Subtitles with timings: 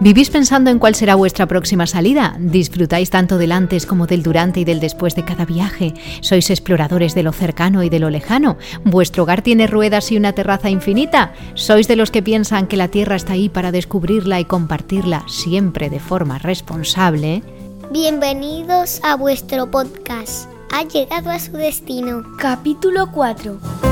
[0.00, 2.36] ¿Vivís pensando en cuál será vuestra próxima salida?
[2.38, 5.92] ¿Disfrutáis tanto del antes como del durante y del después de cada viaje?
[6.20, 8.58] ¿Sois exploradores de lo cercano y de lo lejano?
[8.84, 11.32] ¿Vuestro hogar tiene ruedas y una terraza infinita?
[11.54, 15.90] ¿Sois de los que piensan que la Tierra está ahí para descubrirla y compartirla siempre
[15.90, 17.42] de forma responsable?
[17.90, 20.48] Bienvenidos a vuestro podcast.
[20.72, 22.22] Ha llegado a su destino.
[22.38, 23.87] Capítulo 4.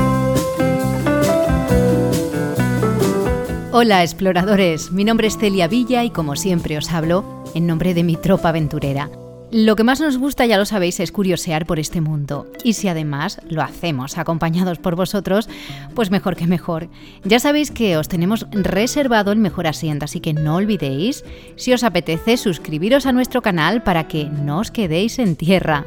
[3.79, 8.03] Hola exploradores, mi nombre es Celia Villa y como siempre os hablo en nombre de
[8.03, 9.11] mi tropa aventurera.
[9.51, 12.47] Lo que más nos gusta, ya lo sabéis, es curiosear por este mundo.
[12.63, 15.47] Y si además lo hacemos acompañados por vosotros,
[15.93, 16.89] pues mejor que mejor.
[17.23, 21.23] Ya sabéis que os tenemos reservado el mejor asiento, así que no olvidéis,
[21.55, 25.85] si os apetece, suscribiros a nuestro canal para que no os quedéis en tierra.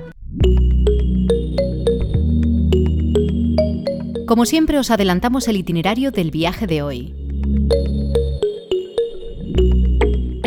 [4.29, 7.20] Como siempre os adelantamos el itinerario del viaje de hoy.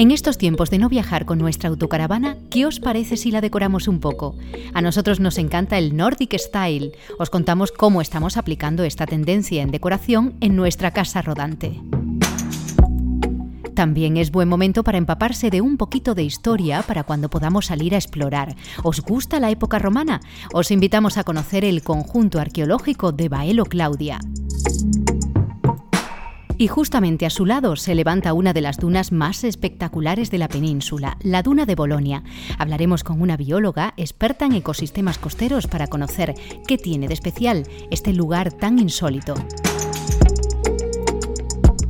[0.03, 3.87] En estos tiempos de no viajar con nuestra autocaravana, ¿qué os parece si la decoramos
[3.87, 4.35] un poco?
[4.73, 6.91] A nosotros nos encanta el Nordic Style.
[7.19, 11.79] Os contamos cómo estamos aplicando esta tendencia en decoración en nuestra casa rodante.
[13.75, 17.95] También es buen momento para empaparse de un poquito de historia para cuando podamos salir
[17.95, 18.57] a explorar.
[18.83, 20.19] ¿Os gusta la época romana?
[20.53, 24.19] Os invitamos a conocer el conjunto arqueológico de Baelo Claudia
[26.63, 30.47] y justamente a su lado se levanta una de las dunas más espectaculares de la
[30.47, 32.23] península, la duna de Bolonia.
[32.57, 38.13] Hablaremos con una bióloga experta en ecosistemas costeros para conocer qué tiene de especial este
[38.13, 39.33] lugar tan insólito.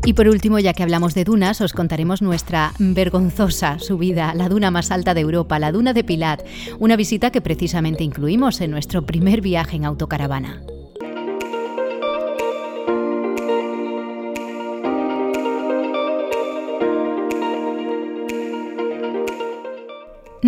[0.06, 4.72] Y por último, ya que hablamos de dunas, os contaremos nuestra vergonzosa subida la duna
[4.72, 6.44] más alta de Europa, la duna de Pilat,
[6.80, 10.64] una visita que precisamente incluimos en nuestro primer viaje en autocaravana.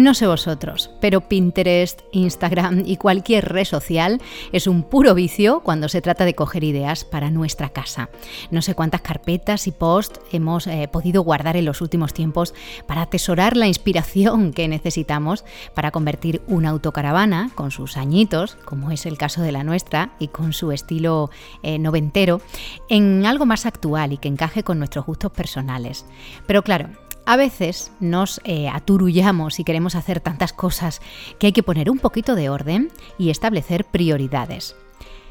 [0.06, 4.22] No sé vosotros, pero Pinterest, Instagram y cualquier red social
[4.52, 8.10] es un puro vicio cuando se trata de coger ideas para nuestra casa.
[8.52, 12.54] No sé cuántas carpetas y posts hemos eh, podido guardar en los últimos tiempos
[12.86, 15.44] para atesorar la inspiración que necesitamos
[15.74, 20.28] para convertir una autocaravana con sus añitos, como es el caso de la nuestra, y
[20.28, 21.32] con su estilo
[21.64, 22.42] eh, noventero,
[22.90, 26.06] en algo más actual y que encaje con nuestros gustos personales.
[26.46, 26.90] Pero claro,
[27.26, 31.02] a veces nos eh, aturullamos y queremos hacer tantas cosas
[31.40, 34.76] que hay que poner un poquito de orden y establecer prioridades.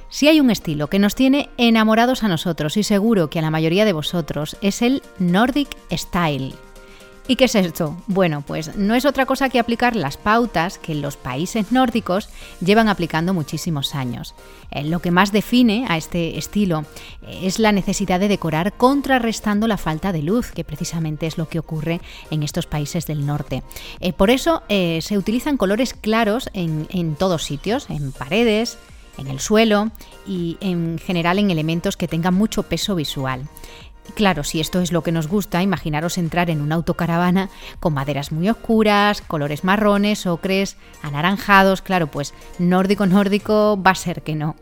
[0.08, 3.50] Si hay un estilo que nos tiene enamorados a nosotros y seguro que a la
[3.50, 6.54] mayoría de vosotros es el Nordic Style.
[7.26, 7.96] ¿Y qué es esto?
[8.06, 12.28] Bueno, pues no es otra cosa que aplicar las pautas que los países nórdicos
[12.60, 14.34] llevan aplicando muchísimos años.
[14.70, 16.84] Eh, lo que más define a este estilo
[17.22, 21.48] eh, es la necesidad de decorar contrarrestando la falta de luz, que precisamente es lo
[21.48, 23.62] que ocurre en estos países del norte.
[24.00, 28.76] Eh, por eso se utilizan colores claros en, en todos sitios, en paredes,
[29.16, 29.90] en el suelo
[30.26, 33.48] y en general en elementos que tengan mucho peso visual.
[34.12, 37.48] Claro, si esto es lo que nos gusta, imaginaros entrar en una autocaravana
[37.80, 44.22] con maderas muy oscuras, colores marrones, ocres, anaranjados, claro, pues nórdico nórdico va a ser
[44.22, 44.56] que no.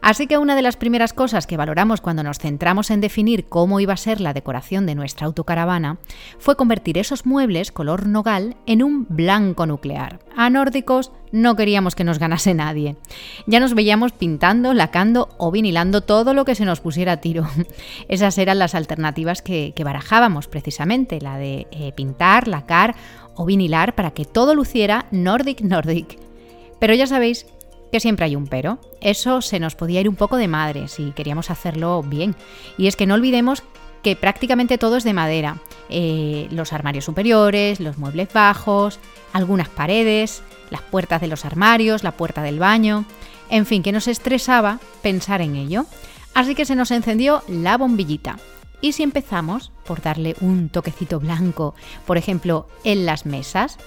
[0.00, 3.80] Así que una de las primeras cosas que valoramos cuando nos centramos en definir cómo
[3.80, 5.98] iba a ser la decoración de nuestra autocaravana
[6.38, 10.20] fue convertir esos muebles color nogal en un blanco nuclear.
[10.36, 12.96] A nórdicos no queríamos que nos ganase nadie.
[13.46, 17.46] Ya nos veíamos pintando, lacando o vinilando todo lo que se nos pusiera a tiro.
[18.08, 22.94] Esas eran las alternativas que, barajábamos precisamente, la de eh, pintar, lacar
[23.34, 26.18] o vinilar para que todo luciera Nordic Nordic.
[26.78, 27.46] Pero ya sabéis
[27.96, 28.78] que siempre hay un pero.
[29.00, 32.36] Eso se nos podía ir un poco de madre si queríamos hacerlo bien.
[32.76, 33.62] Y es que no olvidemos
[34.02, 35.62] que prácticamente todo es de madera.
[35.88, 39.00] Eh, los armarios superiores, los muebles bajos,
[39.32, 43.06] algunas paredes, las puertas de los armarios, la puerta del baño.
[43.48, 45.86] En fin, que nos estresaba pensar en ello.
[46.34, 48.36] Así que se nos encendió la bombillita.
[48.82, 51.74] Y si empezamos por darle un toquecito blanco,
[52.04, 53.78] por ejemplo, en las mesas,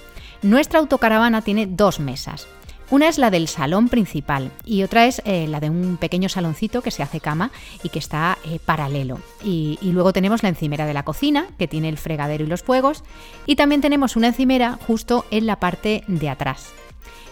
[0.42, 2.48] nuestra autocaravana tiene dos mesas,
[2.90, 6.82] una es la del salón principal y otra es eh, la de un pequeño saloncito
[6.82, 7.52] que se hace cama
[7.84, 9.20] y que está eh, paralelo.
[9.44, 13.04] Y, luego tenemos la encimera de la cocina, que tiene el fregadero y los fuegos,
[13.46, 16.72] y también tenemos una encimera justo en la parte de atrás.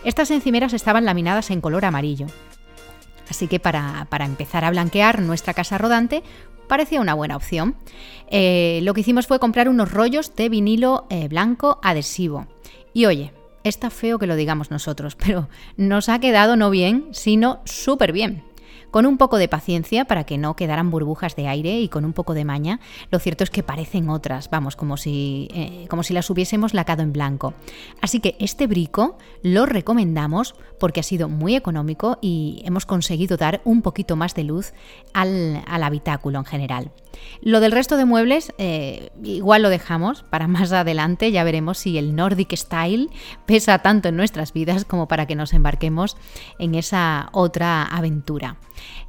[0.04, 2.26] Estas encimeras estaban laminadas en color amarillo.
[3.28, 6.22] Así que para, empezar a blanquear nuestra casa rodante,
[6.68, 7.74] parecía una buena opción.
[8.30, 12.46] Eh, lo que hicimos fue comprar unos rollos de vinilo blanco adhesivo.
[12.94, 13.32] Y oye,
[13.64, 18.44] Está feo que lo digamos nosotros, pero nos ha quedado no bien, sino súper bien.
[18.90, 22.14] Con un poco de paciencia para que no quedaran burbujas de aire y con un
[22.14, 26.14] poco de maña, lo cierto es que parecen otras, vamos, como si, eh, como si
[26.14, 27.52] las hubiésemos lacado en blanco.
[28.00, 33.60] Así que este brico lo recomendamos porque ha sido muy económico y hemos conseguido dar
[33.64, 34.72] un poquito más de luz
[35.12, 36.90] al, habitáculo en general.
[37.40, 41.98] Lo del resto de muebles eh, igual lo dejamos para más adelante, ya veremos si
[41.98, 43.10] el Nordic Style
[43.46, 46.16] pesa tanto en nuestras vidas como para que nos embarquemos
[46.58, 48.56] en esa otra aventura.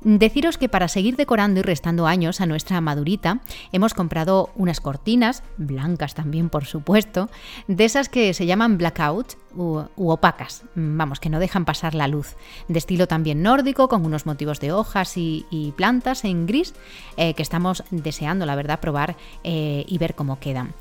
[0.01, 3.41] Deciros que para seguir decorando y restando años a nuestra madurita,
[3.71, 7.29] hemos comprado unas cortinas, blancas también por supuesto,
[7.67, 12.35] de esas que se llaman blackout u, opacas, vamos, que no dejan pasar la luz,
[12.67, 16.73] de estilo también nórdico, con unos motivos de hojas y, plantas en gris,
[17.17, 20.73] eh, que estamos deseando, la verdad, probar eh, y ver cómo quedan.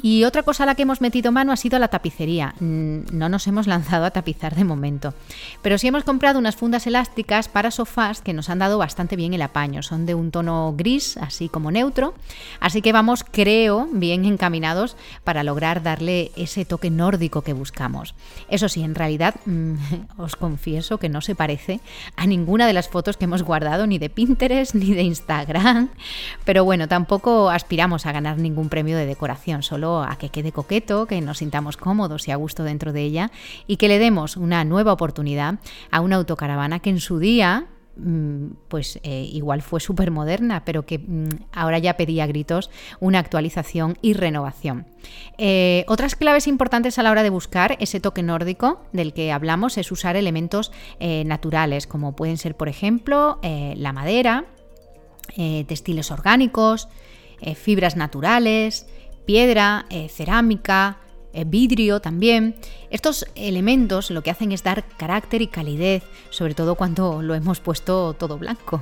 [0.00, 2.54] Y otra cosa a la que hemos metido mano ha sido la tapicería.
[2.60, 5.12] Mm, no nos hemos lanzado a tapizar de momento.
[5.60, 9.34] Pero sí hemos comprado unas fundas elásticas para sofás que nos han dado bastante bien
[9.34, 9.82] el apaño.
[9.82, 12.14] Son de un tono gris, así como neutro.
[12.60, 18.14] Así que vamos, creo, bien encaminados para lograr darle ese toque nórdico que buscamos.
[18.48, 19.74] Eso sí, en realidad mm,
[20.16, 21.80] os confieso que no se parece
[22.14, 25.88] a ninguna de las fotos que hemos guardado, ni de Pinterest ni de Instagram.
[26.44, 31.06] Pero bueno, tampoco aspiramos a ganar ningún premio de decoración, solo a que quede coqueto,
[31.06, 33.30] que nos sintamos cómodos y a gusto dentro de ella
[33.66, 35.58] y que le demos una nueva oportunidad
[35.90, 40.84] a una autocaravana que en su día mm, pues eh, igual fue súper moderna, pero
[40.84, 42.70] que mm, ahora ya pedía gritos
[43.00, 44.86] una actualización y renovación.
[45.38, 49.78] Eh, otras claves importantes a la hora de buscar ese toque nórdico del que hablamos
[49.78, 54.44] es usar elementos eh, naturales, como pueden ser, por ejemplo, la madera,
[55.66, 56.88] textiles orgánicos,
[57.54, 58.86] fibras naturales,
[59.28, 60.96] piedra, eh, cerámica,
[61.34, 62.54] eh, vidrio también.
[62.88, 67.60] Estos elementos lo que hacen es dar carácter y calidez, sobre todo cuando lo hemos
[67.60, 68.80] puesto todo blanco.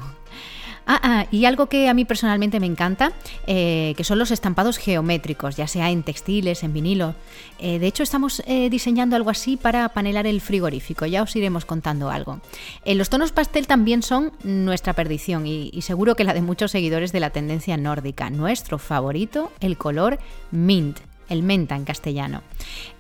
[0.87, 3.13] Ah, ah, y algo que a mí personalmente me encanta,
[3.47, 7.15] eh, que son los estampados geométricos, ya sea en textiles, en vinilo.
[7.59, 12.41] de hecho, estamos diseñando algo así para panelar el frigorífico, ya os iremos contando algo.
[12.85, 17.21] los tonos pastel también son nuestra perdición y seguro que la de muchos seguidores de
[17.21, 18.31] la tendencia nórdica.
[18.31, 20.19] Nuestro favorito, el color
[20.51, 20.99] mint
[21.29, 22.43] el menta en castellano.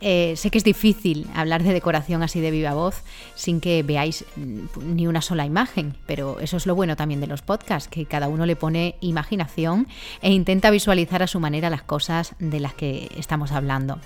[0.00, 3.02] Eh, sé que es difícil hablar de decoración así de viva voz
[3.34, 7.26] sin que veáis mm, ni una sola imagen, pero eso es lo bueno también de
[7.26, 9.86] los podcasts, que cada uno le pone imaginación
[10.22, 13.98] e intenta visualizar a su manera las cosas de las que estamos hablando.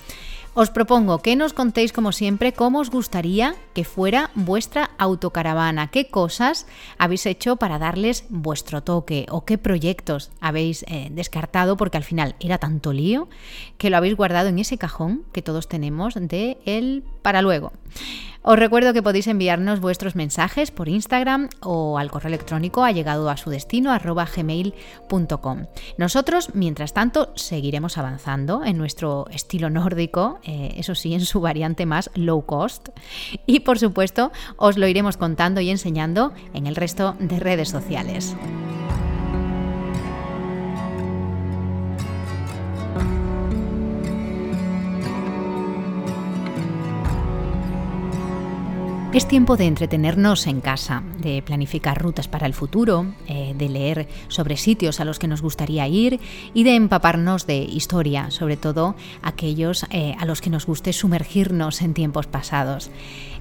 [0.52, 6.10] Os propongo que nos contéis, como siempre, cómo os gustaría que fuera vuestra autocaravana, qué
[6.10, 6.66] cosas
[6.98, 12.34] habéis hecho para darles vuestro toque o qué proyectos habéis eh, descartado porque al final
[12.40, 13.28] era tanto lío
[13.78, 17.70] que lo habéis guardado en ese cajón que todos tenemos de el para luego.
[18.42, 23.28] Os recuerdo que podéis enviarnos vuestros mensajes por Instagram o al correo electrónico ha llegado
[23.28, 25.66] a su destino gmail.com.
[25.98, 31.84] Nosotros, mientras tanto, seguiremos avanzando en nuestro estilo nórdico, eh, eso sí, en su variante
[31.84, 32.88] más low cost.
[33.44, 38.34] Y por supuesto, os lo iremos contando y enseñando en el resto de redes sociales.
[49.12, 54.08] Es tiempo de entretenernos en casa, de planificar rutas para el futuro, eh, de leer
[54.28, 56.20] sobre sitios a los que nos gustaría ir
[56.54, 61.82] y de empaparnos de historia, sobre todo aquellos eh, a los que nos guste sumergirnos
[61.82, 62.92] en tiempos pasados.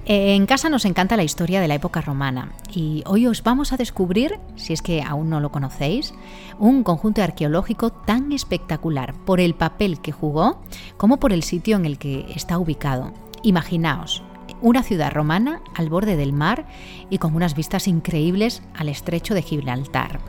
[0.06, 3.72] Eh, en casa nos encanta la historia de la época romana y hoy os vamos
[3.72, 6.14] a descubrir, si es que aún no lo conocéis,
[6.58, 10.60] un conjunto arqueológico tan espectacular por el papel que jugó
[10.96, 13.12] como por el sitio en el que está ubicado.
[13.44, 14.24] Imaginaos,
[14.62, 16.66] una ciudad romana al borde del mar
[17.08, 20.20] y con unas vistas increíbles al estrecho de Gibraltar.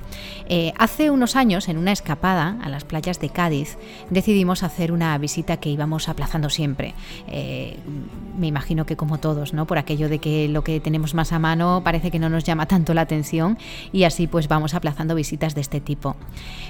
[0.47, 3.77] Eh, hace unos años, en una escapada a las playas de Cádiz,
[4.09, 6.93] decidimos hacer una visita que íbamos aplazando siempre.
[7.27, 7.77] Eh,
[8.37, 9.65] me imagino que como todos, ¿no?
[9.65, 12.65] Por aquello de que lo que tenemos más a mano parece que no nos llama
[12.65, 13.57] tanto la atención
[13.91, 16.15] y así pues vamos aplazando visitas de este tipo.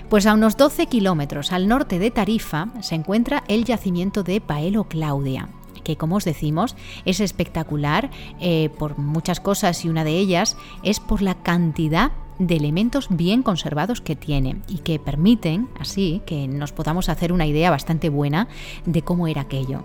[0.10, 4.86] Pues a unos 12 kilómetros al norte de Tarifa se encuentra el yacimiento de Paelo
[4.86, 5.50] Claudia
[5.84, 8.10] que como os decimos es espectacular
[8.40, 12.12] eh, por muchas cosas y una de ellas es por la cantidad
[12.48, 17.46] de elementos bien conservados que tiene y que permiten así que nos podamos hacer una
[17.46, 18.48] idea bastante buena
[18.86, 19.84] de cómo era aquello.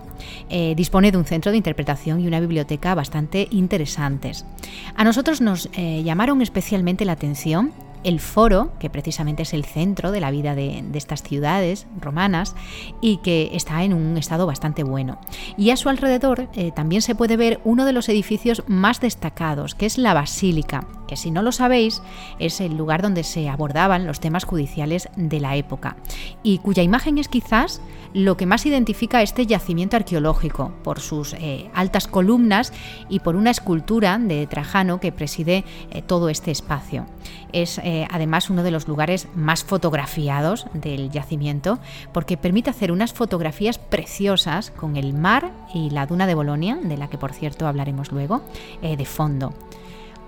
[0.49, 4.47] Eh, dispone de un centro de interpretación y una biblioteca bastante interesantes.
[4.95, 7.73] A nosotros nos eh, llamaron especialmente la atención
[8.07, 12.55] el foro, que precisamente es el centro de la vida de, estas ciudades romanas
[13.01, 15.21] y que está en un estado bastante bueno.
[15.59, 19.75] Y a su alrededor eh, también se puede ver uno de los edificios más destacados,
[19.75, 22.03] que es la basílica, que si no lo sabéis
[22.39, 25.97] es el lugar donde se abordaban los temas judiciales de la época
[26.43, 27.81] y cuya imagen es quizás
[28.17, 32.73] lo que más identifica este yacimiento arqueológico por sus eh, altas columnas
[33.11, 37.05] y por una escultura de Trajano que preside eh, todo este espacio.
[37.53, 41.79] Es eh, además uno de los lugares más fotografiados del yacimiento
[42.15, 46.97] porque permite hacer unas fotografías preciosas con el mar y la duna de Bolonia, de
[46.97, 48.41] la que por cierto hablaremos luego,
[48.81, 49.53] de fondo.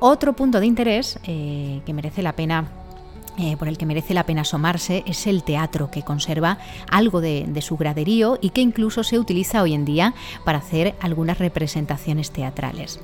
[0.00, 2.69] Otro punto de interés que merece la pena
[3.38, 6.59] eh, por el que merece la pena asomarse es el teatro, que conserva
[6.90, 10.12] algo de, su graderío y que incluso se utiliza hoy en día
[10.45, 12.99] para hacer algunas representaciones teatrales.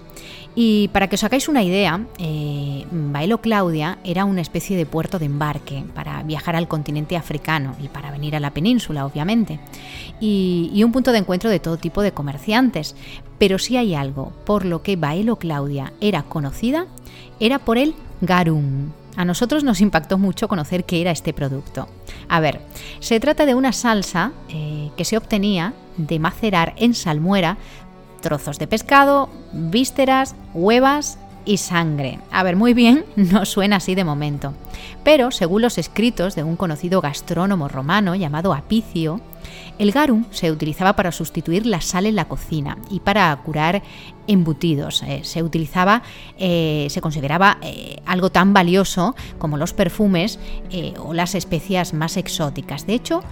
[0.56, 5.18] Y para que os hagáis una idea, eh, Baelo Claudia era una especie de puerto
[5.18, 9.58] de embarque para viajar al continente africano y para venir a la península, obviamente,
[10.20, 12.94] y, un punto de encuentro de todo tipo de comerciantes.
[13.38, 16.87] Pero si hay algo por lo que Baelo Claudia era conocida,
[17.40, 21.88] era por el garum, a nosotros nos impactó mucho conocer qué era este producto.
[22.28, 22.61] A ver,
[23.00, 27.56] se trata de una salsa eh, que se obtenía de macerar en salmuera
[28.25, 32.21] trozos de pescado, vísceras, huevas y sangre.
[32.33, 34.54] A ver, muy bien, no suena así de momento.
[35.04, 39.21] Pero, según los escritos de un conocido gastrónomo romano llamado Apicio,
[39.78, 43.83] el garum se utilizaba para sustituir la sal en la cocina y para curar
[44.26, 45.02] embutidos.
[45.02, 46.02] Eh, se utilizaba,
[46.38, 50.38] eh, se consideraba eh, algo tan valioso como los perfumes
[50.99, 52.87] o las especias más exóticas.
[52.87, 53.23] De hecho,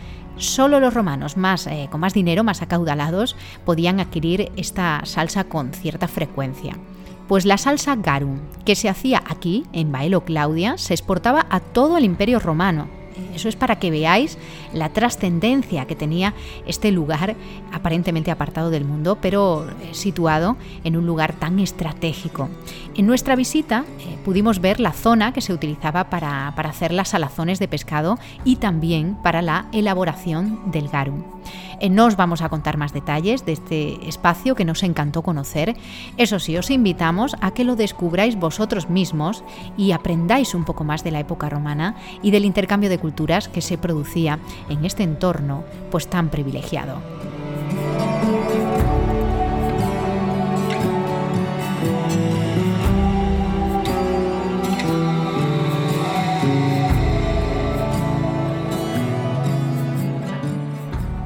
[0.42, 6.08] solo los romanos más, con más dinero, más acaudalados, podían adquirir esta salsa con cierta
[6.08, 6.76] frecuencia.
[7.28, 11.96] Pues la salsa garum, que se hacía aquí, en Baelo Claudia, se exportaba a todo
[11.96, 13.01] el imperio romano
[13.34, 14.38] eso es para que veáis
[14.72, 16.34] la trascendencia que tenía
[16.66, 17.36] este lugar
[17.72, 22.48] aparentemente apartado del mundo, pero eh, situado en un lugar tan estratégico.
[22.94, 27.58] En nuestra visita eh, pudimos ver la zona que se utilizaba para, hacer las salazones
[27.58, 31.22] de pescado y también para la elaboración del garum.
[31.80, 35.76] Eh, no os vamos a contar más detalles de este espacio que nos encantó conocer.
[36.16, 39.44] Eso sí, os invitamos a que lo descubráis vosotros mismos
[39.76, 43.60] y aprendáis un poco más de la época romana y del intercambio de culturas que
[43.60, 44.38] se producía
[44.68, 47.00] en este entorno pues tan privilegiado.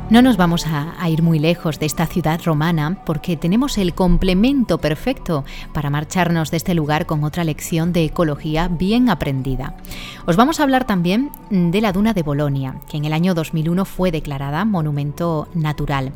[0.08, 4.78] No nos vamos a, ir muy lejos de esta ciudad romana porque tenemos el complemento
[4.78, 9.74] perfecto para marcharnos de este lugar con otra lección de ecología bien aprendida.
[10.24, 13.84] Os vamos a hablar también de la duna de Bolonia, que en el año 2001
[13.84, 16.12] fue declarada monumento natural.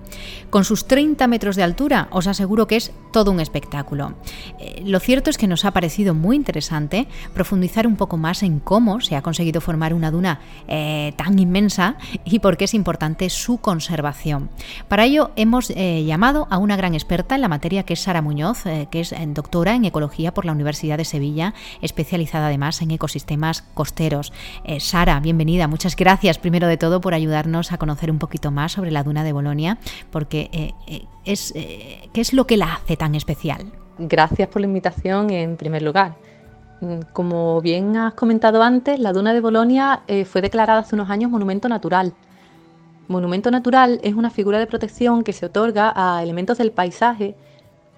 [0.50, 4.14] Con sus 30 metros de altura os aseguro que es todo un espectáculo.
[4.60, 8.60] Eh, lo cierto es que nos ha parecido muy interesante profundizar un poco más en
[8.60, 13.28] cómo se ha conseguido formar una duna eh, tan inmensa y por qué es importante
[13.30, 14.50] su conservación conservación.
[14.88, 18.20] Para ello hemos eh, llamado a una gran experta en la materia que es Sara
[18.20, 22.82] Muñoz, eh, que es eh, doctora en ecología por la Universidad de Sevilla, especializada además
[22.82, 24.34] en ecosistemas costeros.
[24.80, 25.66] Sara, bienvenida.
[25.66, 29.24] Muchas gracias primero de todo por ayudarnos a conocer un poquito más sobre la duna
[29.24, 29.78] de Bolonia,
[30.10, 30.74] porque
[31.24, 33.72] es, ¿qué es lo que la hace tan especial?
[33.98, 36.16] Gracias por la invitación en primer lugar.
[36.80, 41.30] Mm, como bien has comentado antes, la duna de Bolonia fue declarada hace unos años
[41.30, 42.12] monumento natural
[43.10, 47.34] Monumento natural es una figura de protección que se otorga a elementos del paisaje,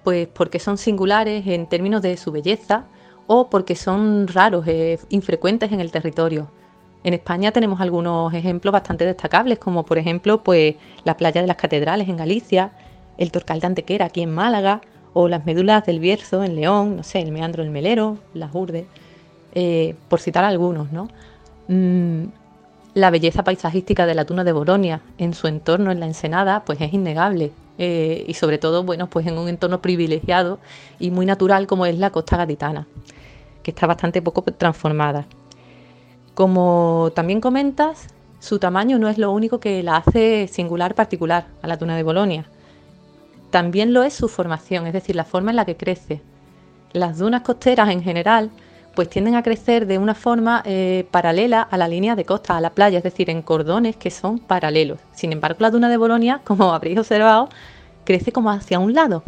[0.03, 2.85] pues porque son singulares en términos de su belleza
[3.27, 6.49] o porque son raros, e infrecuentes en el territorio.
[7.03, 11.57] En España tenemos algunos ejemplos bastante destacables, como por ejemplo pues, la playa de las
[11.57, 12.71] catedrales en Galicia,
[13.19, 14.81] el Torcal de Antequera aquí en Málaga,
[15.13, 18.87] o las médulas del Bierzo en León, no sé, el meandro del Melero, las Urdes,
[19.53, 21.07] eh, por citar algunos, ¿no?
[21.67, 22.23] Mm,
[22.93, 26.79] la belleza paisajística de la Tuna de Boronia en su entorno, en la Ensenada, pues
[26.81, 27.51] es innegable.
[27.79, 30.59] Eh, y sobre todo, bueno, pues en un entorno privilegiado
[30.99, 32.87] y muy natural como es la costa gaditana,
[33.63, 35.25] que está bastante poco transformada.
[36.35, 38.07] Como también comentas,
[38.39, 42.03] su tamaño no es lo único que la hace singular particular a la tuna de
[42.03, 42.45] Bolonia.
[43.49, 46.21] También lo es su formación, es decir, la forma en la que crece.
[46.91, 48.51] Las dunas costeras en general
[48.95, 52.61] pues tienden a crecer de una forma eh, paralela a la línea de costa, a
[52.61, 54.99] la playa, es decir, en cordones que son paralelos.
[55.13, 57.49] Sin embargo, la duna de Bolonia, como habréis observado,
[58.05, 59.23] crece como hacia un lado.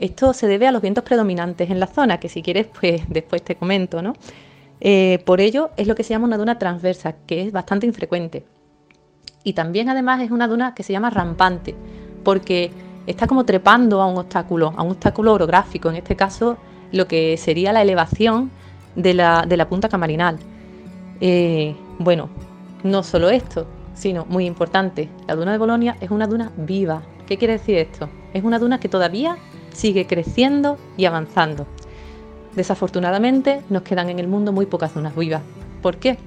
[0.00, 3.42] Esto se debe a los vientos predominantes en la zona, que si quieres, pues después
[3.42, 4.14] te comento, ¿no?
[4.80, 8.44] Eh, por ello es lo que se llama una duna transversa, que es bastante infrecuente.
[9.42, 11.74] Y también además es una duna que se llama rampante,
[12.22, 12.70] porque
[13.06, 16.58] está como trepando a un obstáculo, a un obstáculo orográfico, en este caso
[16.92, 18.50] lo que sería la elevación
[18.96, 20.38] de la, de la punta camarinal.
[21.20, 22.28] Eh, bueno,
[22.82, 27.02] no solo esto, sino muy importante, la duna de Bolonia es una duna viva.
[27.26, 28.08] ¿Qué quiere decir esto?
[28.32, 29.36] Es una duna que todavía
[29.72, 31.66] sigue creciendo y avanzando.
[32.54, 35.42] Desafortunadamente nos quedan en el mundo muy pocas dunas vivas.
[35.82, 36.18] ¿Por qué?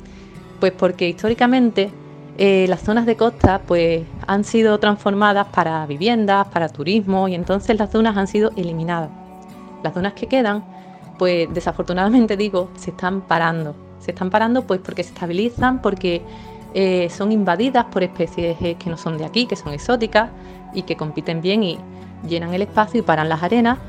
[0.60, 1.92] Pues porque históricamente
[2.38, 7.78] eh, las zonas de costa pues, han sido transformadas para viviendas, para turismo y entonces
[7.80, 9.10] las dunas han sido eliminadas.
[9.84, 10.64] Las dunas que quedan,
[11.18, 13.76] pues desafortunadamente digo, se están parando.
[14.00, 16.22] Se están parando pues porque se estabilizan, porque
[16.74, 20.30] eh, son invadidas por especies eh, que no son de aquí, que son exóticas
[20.74, 21.80] y que compiten bien y
[22.28, 23.80] llenan el espacio y paran las arenas.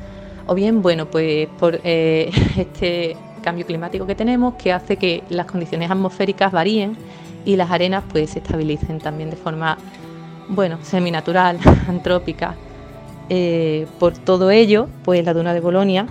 [0.47, 5.47] O bien, bueno, pues por eh, este cambio climático que tenemos que hace que las
[5.47, 6.97] condiciones atmosféricas varíen
[7.45, 9.79] y las arenas pues se estabilicen también de forma,
[10.49, 11.59] bueno, seminatural,
[11.89, 12.57] antrópica.
[13.99, 16.07] por todo ello, pues la duna de Bolonia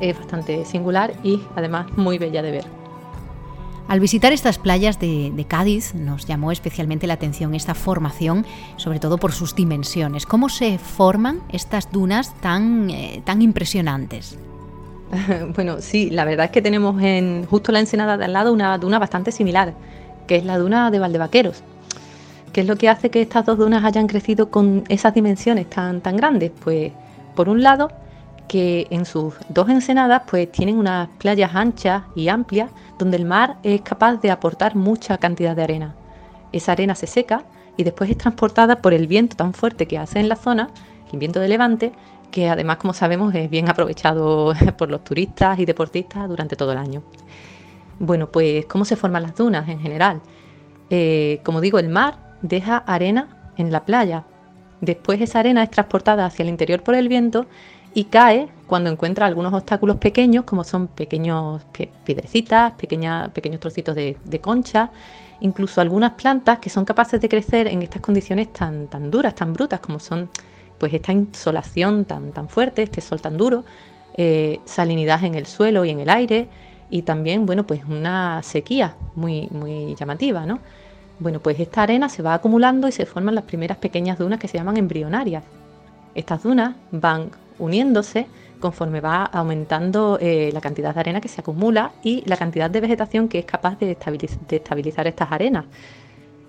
[0.00, 2.64] es bastante singular y además muy bella de ver.
[3.88, 8.44] Al visitar estas playas de, Cádiz nos llamó especialmente la atención esta formación,
[8.76, 10.26] sobre todo por sus dimensiones.
[10.26, 14.38] ¿Cómo se forman estas dunas tan, eh, tan impresionantes?
[15.54, 18.76] Bueno, sí, la verdad es que tenemos en justo la ensenada de al lado una
[18.76, 19.74] duna bastante similar,
[20.26, 21.62] que es la duna de Valdevaqueros.
[22.52, 26.00] ¿Qué es lo que hace que estas dos dunas hayan crecido con esas dimensiones tan,
[26.00, 26.50] tan grandes?
[26.64, 26.90] Pues,
[27.36, 27.90] por un lado,
[28.48, 33.56] que en sus dos ensenadas pues tienen unas playas anchas y amplias donde el mar
[33.62, 35.94] es capaz de aportar mucha cantidad de arena.
[36.52, 37.44] Esa arena se seca
[37.76, 40.70] y después es transportada por el viento tan fuerte que hace en la zona,
[41.12, 41.92] el viento de levante,
[42.30, 46.78] que además como sabemos es bien aprovechado por los turistas y deportistas durante todo el
[46.78, 47.02] año.
[47.98, 50.20] Bueno, pues ¿cómo se forman las dunas en general?
[50.90, 54.24] Eh, como digo, el mar deja arena en la playa.
[54.80, 57.46] Después esa arena es transportada hacia el interior por el viento
[57.96, 61.62] y cae cuando encuentra algunos obstáculos pequeños, como son pequeños
[62.04, 64.90] piedrecitas, pequeños trocitos de, concha,
[65.40, 69.54] incluso algunas plantas que son capaces de crecer en estas condiciones tan, tan duras, tan
[69.54, 70.28] brutas, como son
[70.76, 73.64] pues esta insolación tan, tan fuerte, este sol tan duro,
[74.18, 76.50] eh, salinidad en el suelo y en el aire,
[76.90, 80.58] y también, bueno, pues una sequía muy, muy llamativa, ¿no?
[81.18, 84.48] Bueno, pues esta arena se va acumulando y se forman las primeras pequeñas dunas que
[84.48, 85.44] se llaman embrionarias.
[86.14, 88.26] Estas dunas van uniéndose
[88.60, 92.80] conforme va aumentando eh, la cantidad de arena que se acumula y la cantidad de
[92.80, 93.96] vegetación que es capaz de,
[94.50, 95.66] estabilizar estas arenas.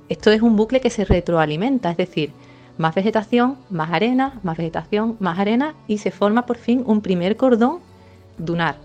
[0.10, 2.32] Esto es un bucle que se retroalimenta, es decir,
[2.78, 7.36] más vegetación, más arena, más vegetación, más arena y se forma por fin un primer
[7.36, 7.80] cordón
[8.38, 8.78] dunar.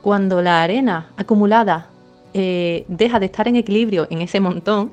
[0.00, 1.88] Cuando la arena acumulada
[2.32, 4.92] eh, deja de estar en equilibrio en ese montón,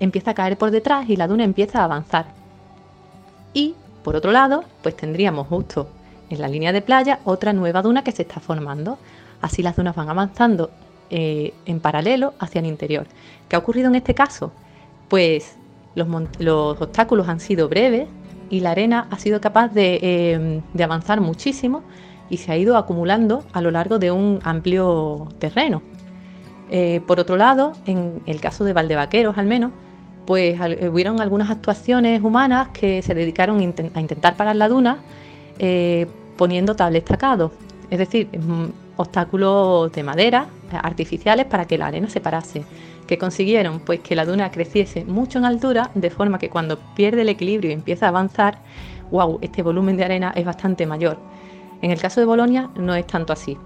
[0.00, 2.26] empieza a caer por detrás y la duna empieza a avanzar.
[3.52, 5.88] Y por otro lado, pues tendríamos justo
[6.30, 8.98] en la línea de playa otra nueva duna que se está formando.
[9.40, 10.70] Así las dunas van avanzando
[11.10, 13.06] eh, en paralelo hacia el interior.
[13.48, 14.52] ¿Qué ha ocurrido en este caso?
[15.08, 15.56] Pues
[15.94, 18.08] los, obstáculos han sido breves
[18.48, 19.98] y la arena ha sido capaz de,
[20.32, 21.82] em, avanzar muchísimo
[22.28, 25.82] y se ha ido acumulando a lo largo de un amplio terreno.
[26.70, 29.72] Eh, por otro lado, en el caso de Valdevaqueros al menos,
[30.26, 34.98] pues hubieron algunas actuaciones humanas que se dedicaron a intentar parar la duna
[35.58, 36.06] eh,
[36.36, 37.52] poniendo tables tacados,
[37.90, 38.28] es decir,
[38.96, 42.64] obstáculos de madera eh, artificiales para que la arena se parase.
[43.06, 43.80] ¿Qué consiguieron?
[43.80, 47.70] Pues que la duna creciese mucho en altura, de forma que cuando pierde el equilibrio
[47.70, 48.58] y empieza a avanzar,
[49.10, 51.18] wow, este volumen de arena es bastante mayor.
[51.82, 53.58] En el caso de Bolonia no es tanto así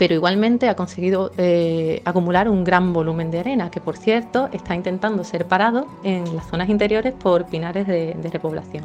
[0.00, 4.74] pero igualmente ha conseguido eh, acumular un gran volumen de arena, que por cierto está
[4.74, 8.84] intentando ser parado en las zonas interiores por pinares de, repoblación.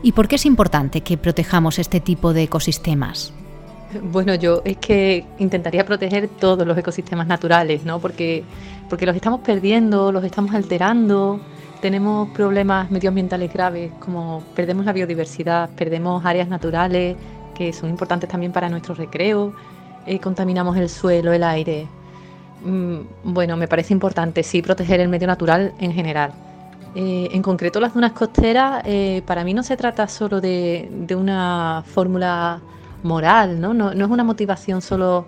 [0.00, 3.32] ¿Y por qué es importante que protejamos este tipo de ecosistemas?
[4.00, 7.98] Bueno, yo es que intentaría proteger todos los ecosistemas naturales, ¿no?
[7.98, 8.44] Porque,
[8.88, 11.40] porque los estamos perdiendo, los estamos alterando,
[11.80, 17.16] tenemos problemas medioambientales graves como perdemos la biodiversidad, perdemos áreas naturales
[17.56, 19.52] que son importantes también para nuestro recreo,
[20.06, 21.86] eh, contaminamos el suelo, el aire.
[22.64, 26.32] Mm, bueno, me parece importante, sí, proteger el medio natural en general.
[26.94, 31.84] Eh, en concreto, las zonas costeras, eh, para mí no se trata solo de, una
[31.86, 32.60] fórmula
[33.02, 33.72] moral, ¿no?
[33.72, 33.90] ¿no?
[33.92, 35.26] es una motivación solo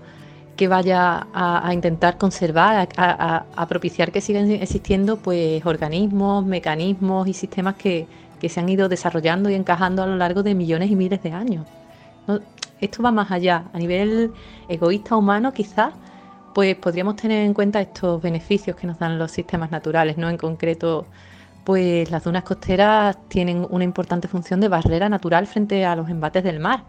[0.57, 7.77] que vaya a, intentar conservar, a, propiciar que sigan existiendo pues organismos, mecanismos y sistemas
[7.77, 8.07] que,
[8.49, 11.65] se han ido desarrollando y encajando a lo largo de millones y miles de años.
[12.83, 13.65] Esto va más allá.
[13.73, 14.33] A nivel
[14.69, 15.95] egoísta humano, quizás,
[16.55, 20.29] pues podríamos tener en cuenta estos beneficios que nos dan los sistemas naturales, ¿no?
[20.29, 21.07] En concreto,
[21.65, 26.43] pues las dunas costeras tienen una importante función de barrera natural frente a los embates
[26.43, 26.85] del mar.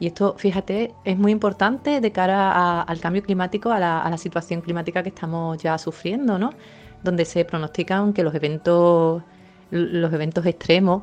[0.00, 5.02] Y esto, fíjate, es muy importante de cara al cambio climático, a la, situación climática
[5.02, 6.52] que estamos ya sufriendo, ¿no?
[7.02, 9.22] Donde se pronostican que los eventos,
[9.70, 11.02] los eventos extremos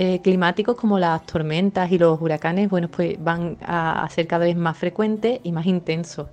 [0.00, 4.44] eh, climáticos como las tormentas y los huracanes, bueno, pues van a, a, ser cada
[4.44, 6.28] vez más frecuentes y más intensos.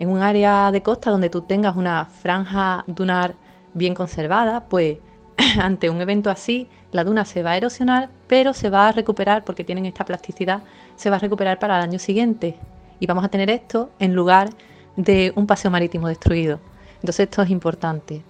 [0.00, 3.36] En un área de costa donde tú tengas una franja dunar
[3.72, 4.98] bien conservada, pues
[5.60, 9.44] ante un evento así, la duna se va a erosionar, pero se va a recuperar
[9.44, 10.62] porque tienen esta plasticidad
[10.96, 12.56] se va a recuperar para el año siguiente.
[12.98, 14.50] Y vamos a tener esto en lugar
[14.96, 16.58] de un paseo marítimo destruido.
[16.96, 18.24] Entonces esto es importante.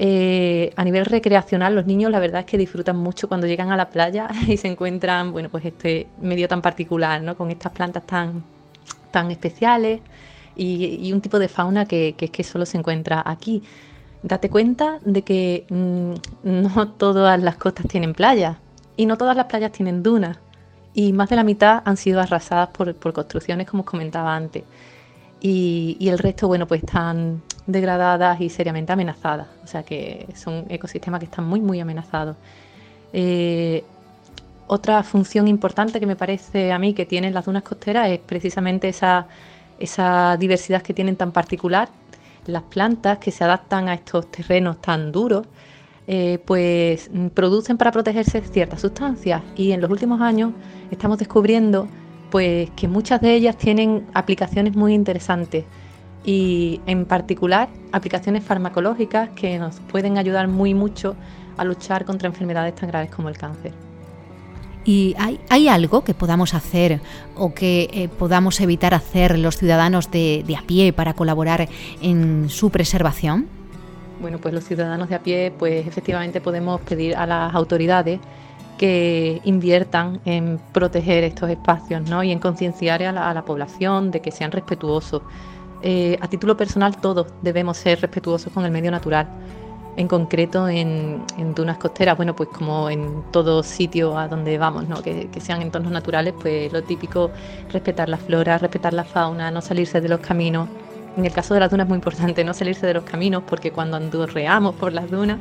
[0.00, 3.76] Eh, a nivel recreacional, los niños la verdad es que disfrutan mucho cuando llegan a
[3.76, 7.36] la playa y se encuentran, bueno, pues este medio tan particular, ¿no?
[7.36, 8.44] Con estas plantas tan,
[9.10, 10.00] tan especiales
[10.56, 13.62] y, un tipo de fauna que, que, que solo se encuentra aquí.
[14.22, 18.56] Date cuenta de que mm, no todas las costas tienen playas
[18.96, 20.38] y no todas las playas tienen dunas
[20.94, 24.64] y más de la mitad han sido arrasadas por, construcciones, como os comentaba antes.
[25.40, 29.46] Y, el resto, bueno, pues están degradadas y seriamente amenazadas.
[29.62, 32.36] O sea que son ecosistemas que están muy, muy amenazados.
[33.12, 33.84] Eh,
[34.66, 38.88] otra función importante que me parece a mí que tienen las dunas costeras es precisamente
[38.88, 39.26] esa,
[39.78, 41.88] esa diversidad que tienen tan particular,
[42.46, 45.46] las plantas que se adaptan a estos terrenos tan duros
[46.06, 50.52] eh, pues mm, producen para protegerse ciertas sustancias y en los últimos años
[50.90, 51.86] estamos descubriendo
[52.30, 55.66] pues que muchas de ellas tienen aplicaciones muy interesantes
[56.24, 61.16] y en particular aplicaciones farmacológicas que nos pueden ayudar muy mucho
[61.56, 63.72] a luchar contra enfermedades tan graves como el cáncer.
[64.84, 67.00] ¿Y hay, algo que podamos hacer
[67.36, 71.68] o que eh, podamos evitar hacer los ciudadanos de a pie para colaborar
[72.00, 73.58] en su preservación?
[74.20, 78.18] Bueno, pues los ciudadanos de a pie, pues efectivamente podemos pedir a las autoridades
[78.76, 82.22] que inviertan en proteger estos espacios ¿no?
[82.22, 85.22] y en concienciar a, la, población de que sean respetuosos.
[85.82, 89.28] Eh, a título personal todos debemos ser respetuosos con el medio natural,
[89.96, 95.40] en concreto en, dunas costeras, bueno, pues como en todo sitio a donde vamos, que
[95.40, 97.30] sean entornos naturales, pues lo típico,
[97.72, 100.68] respetar la flora, respetar la fauna, no salirse de los caminos,
[101.18, 103.72] en el caso de las dunas es muy importante no salirse de los caminos porque
[103.72, 105.38] cuando andurreamos por las dunas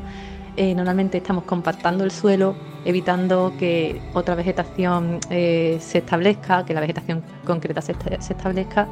[0.56, 6.82] eh, normalmente estamos compactando el suelo, evitando que otra vegetación eh, se establezca, que la
[6.82, 8.88] vegetación concreta se, establezca,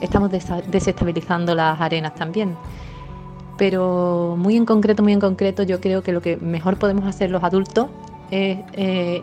[0.00, 2.56] estamos desestabilizando las arenas también.
[3.56, 7.30] Pero muy en concreto, muy en concreto, yo creo que lo que mejor podemos hacer
[7.30, 7.88] los adultos
[8.30, 9.22] es eh,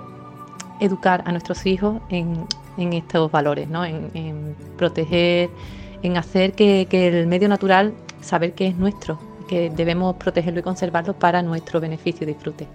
[0.80, 2.46] educar a nuestros hijos en,
[2.78, 3.84] estos valores, ¿no?
[3.84, 5.50] en proteger
[6.04, 11.14] en hacer que, el medio natural, saber que es nuestro, que debemos protegerlo y conservarlo
[11.14, 12.68] para nuestro beneficio y disfrute.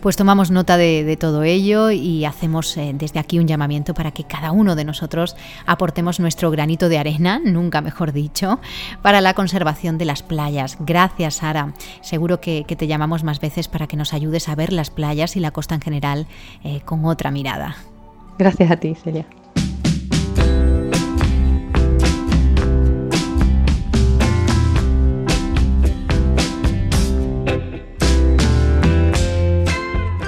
[0.00, 4.24] Pues tomamos nota de, todo ello y hacemos eh, desde aquí un llamamiento para que
[4.24, 8.60] cada uno de nosotros aportemos nuestro granito de arena, nunca mejor dicho,
[9.02, 10.76] para la conservación de las playas.
[10.80, 11.72] Gracias, Sara.
[12.02, 15.40] Seguro que, te llamamos más veces para que nos ayudes a ver las playas y
[15.40, 16.26] la costa en general
[16.62, 17.76] eh, con otra mirada.
[18.38, 19.26] Gracias a ti, Celia.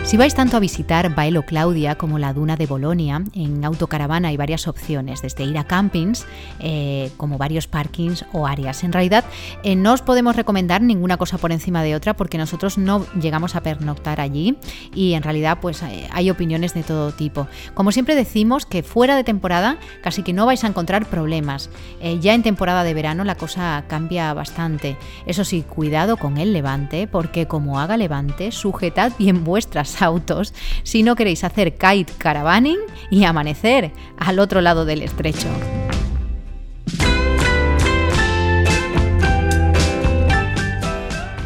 [0.09, 4.39] Si vais tanto a visitar Baelo Claudia como la Duna de Bolonia, en autocaravana hay
[4.39, 6.25] varias opciones, desde ir a campings,
[6.61, 8.85] eh, como varios parkings o áreas.
[8.85, 9.27] En realidad,
[9.65, 13.55] eh, no os podemos recomendar ninguna cosa por encima de otra porque nosotros no llegamos
[13.55, 14.57] a pernoctar allí
[14.95, 17.47] y en realidad pues eh, hay opiniones de todo tipo.
[17.75, 21.69] Como siempre decimos que fuera de temporada casi que no vais a encontrar problemas.
[22.23, 24.97] ya en temporada de verano la cosa cambia bastante.
[25.27, 31.03] Eso sí, cuidado con el levante porque como haga levante, sujetad bien vuestras autos si
[31.03, 32.79] no queréis hacer kite caravaning
[33.11, 35.49] y amanecer al otro lado del estrecho.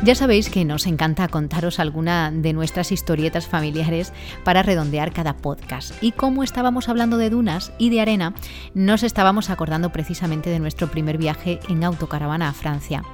[0.05, 4.13] Ya sabéis que nos encanta contaros alguna de nuestras historietas familiares
[4.43, 5.95] para redondear cada podcast.
[6.03, 8.35] Y como estábamos hablando de dunas y de arena,
[8.75, 13.05] nos estábamos acordando precisamente de nuestro primer viaje en autocaravana a Francia.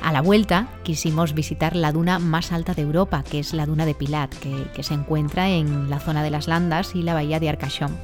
[0.00, 3.84] A la vuelta quisimos visitar la duna más alta de Europa, que es la duna
[3.84, 7.48] de Pilat, que, se encuentra en la zona de las Landas y la bahía de
[7.48, 7.98] Arcachon.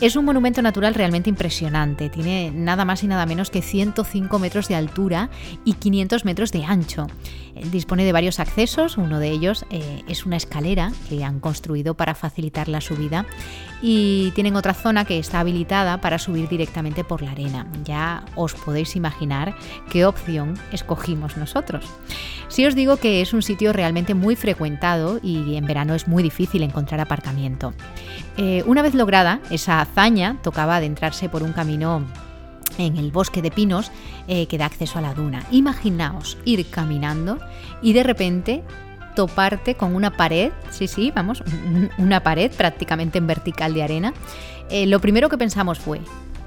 [0.00, 4.66] Es un monumento natural realmente impresionante, tiene nada más y nada menos que 105 metros
[4.66, 5.30] de altura
[5.64, 7.06] y 500 metros de ancho.
[7.70, 12.14] Dispone de varios accesos, uno de ellos eh, es una escalera que han construido para
[12.14, 13.26] facilitar la subida
[13.80, 17.66] y tienen otra zona que está habilitada para subir directamente por la arena.
[17.84, 19.54] Ya os podéis imaginar
[19.90, 21.84] qué opción escogimos nosotros.
[22.48, 26.22] Si os digo que es un sitio realmente muy frecuentado y en verano es muy
[26.22, 27.72] difícil encontrar aparcamiento.
[28.36, 32.04] Eh, una vez lograda esa hazaña tocaba adentrarse por un camino
[32.78, 33.90] en el bosque de pinos
[34.28, 35.44] eh, que da acceso a la duna.
[35.50, 37.38] Imaginaos ir caminando
[37.82, 38.62] y de repente
[39.14, 41.42] toparte con una pared, sí, sí, vamos,
[41.98, 44.14] una pared prácticamente en vertical de arena.
[44.70, 46.00] Eh, lo primero que pensamos fue,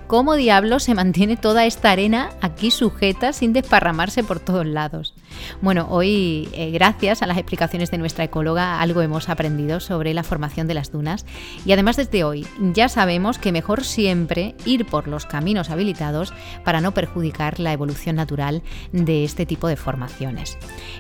[0.08, 5.14] ¿Cómo diablos se mantiene toda esta arena aquí sujeta sin desparramarse por todos lados?
[5.62, 10.24] Bueno, hoy, eh, gracias a las explicaciones de nuestra ecóloga, algo hemos aprendido sobre la
[10.24, 11.26] formación de las dunas
[11.66, 16.80] y además desde hoy ya sabemos que mejor siempre ir por los caminos habilitados para
[16.80, 20.58] no perjudicar la evolución natural de este tipo de formaciones.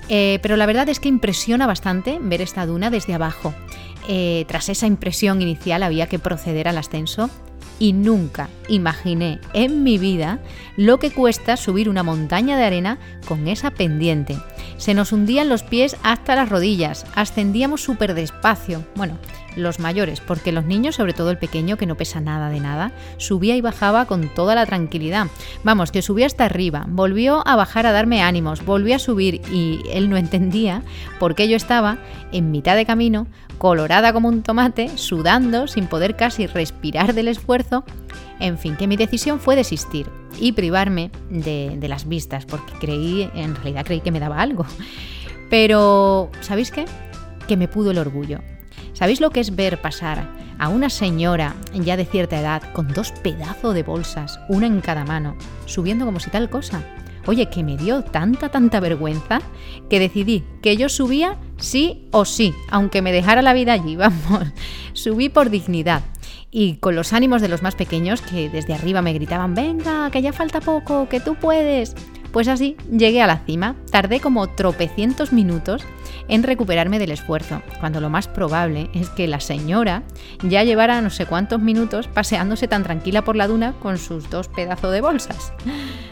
[0.10, 3.54] Eh, pero la verdad es que impresiona bastante ver esta duna desde abajo.
[4.10, 7.30] Eh, tras esa impresión inicial había que proceder al ascenso
[7.79, 10.39] y nunca imaginé en mi vida
[10.75, 14.37] lo que cuesta subir una montaña de arena con esa pendiente.
[14.77, 18.83] Se nos hundían los pies hasta las rodillas, ascendíamos súper despacio.
[18.95, 19.17] Bueno,
[19.58, 22.91] los mayores, porque los niños, sobre todo el pequeño, que no pesa nada de nada,
[23.17, 25.28] subía y bajaba con toda la tranquilidad.
[25.63, 29.82] Vamos, que subía hasta arriba, volvió a bajar a darme ánimos, volvió a subir y
[29.91, 30.84] él no entendía
[31.20, 31.98] por qué yo estaba
[32.32, 37.84] en mitad de camino colorada como un tomate, sudando, sin poder casi respirar del esfuerzo.
[38.39, 40.08] En fin, que mi decisión fue desistir
[40.39, 44.65] y privarme de, las vistas, porque creí, en realidad creí que me daba algo.
[45.50, 46.86] Pero, ¿sabéis qué?
[47.48, 48.39] Que me pudo el orgullo.
[48.97, 53.12] ¿Sabéis lo que es ver pasar a una señora ya de cierta edad con dos
[53.12, 56.81] pedazos de bolsas, una en cada mano, subiendo como si tal cosa?
[57.27, 59.41] Oye, que me dio tanta, tanta vergüenza
[59.88, 64.47] que decidí que yo subía sí o sí, aunque me dejara la vida allí, vamos.
[64.93, 66.01] Subí por dignidad.
[66.49, 70.23] Y con los ánimos de los más pequeños que desde arriba me gritaban, venga, que
[70.23, 71.93] ya falta poco, que tú puedes.
[72.31, 73.75] Pues así llegué a la cima.
[73.91, 75.83] Tardé como tropecientos minutos
[76.27, 80.03] en recuperarme del esfuerzo, cuando lo más probable es que la señora
[80.43, 84.47] ya llevara no sé cuántos minutos paseándose tan tranquila por la duna con sus dos
[84.49, 85.53] pedazos de bolsas.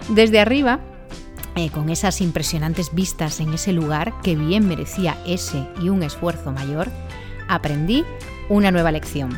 [0.09, 0.79] Desde arriba
[1.57, 6.51] eh, con esas impresionantes vistas en ese lugar que bien merecía ese y un esfuerzo
[6.51, 6.89] mayor,
[7.47, 8.03] aprendí
[8.49, 9.37] una nueva lección.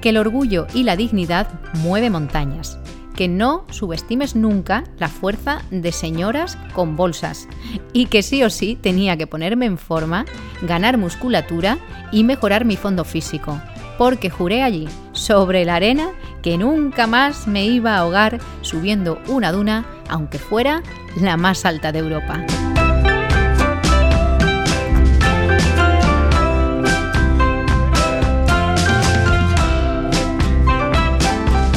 [0.00, 2.78] Que el orgullo y la dignidad mueve montañas.
[3.20, 7.48] Que no subestimes nunca la fuerza de señoras con bolsas.
[7.92, 10.24] Y que sí o sí tenía que ponerme en forma,
[10.62, 11.76] ganar musculatura
[12.12, 13.60] y mejorar mi fondo físico.
[13.98, 19.52] Porque juré allí, sobre la arena, que nunca más me iba a ahogar subiendo una
[19.52, 20.82] duna, aunque fuera
[21.20, 22.42] la más alta de Europa.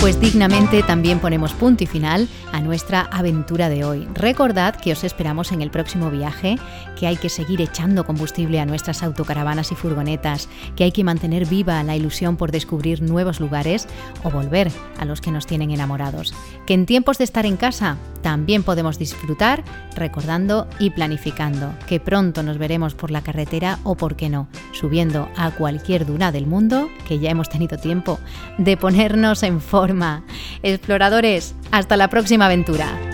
[0.03, 2.27] Pues dignamente también ponemos punto y final
[2.63, 4.07] nuestra aventura de hoy.
[4.13, 6.57] Recordad que os esperamos en el próximo viaje,
[6.97, 11.45] que hay que seguir echando combustible a nuestras autocaravanas y furgonetas, que hay que mantener
[11.45, 13.87] viva la ilusión por descubrir nuevos lugares
[14.23, 16.33] o volver a los que nos tienen enamorados.
[16.65, 19.63] Que en tiempos de estar en casa también podemos disfrutar
[19.95, 25.27] recordando y planificando, que pronto nos veremos por la carretera o, por qué no, subiendo
[25.35, 28.19] a cualquier duna del mundo, que ya hemos tenido tiempo
[28.57, 30.23] de ponernos en forma
[30.63, 33.12] Exploradores, hasta la próxima aventura.